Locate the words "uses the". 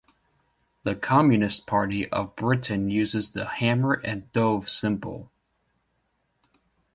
2.89-3.45